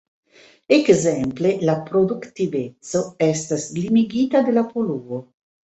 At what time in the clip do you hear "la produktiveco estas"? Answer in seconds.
1.69-3.69